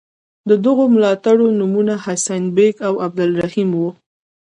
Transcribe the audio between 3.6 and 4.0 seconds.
وو.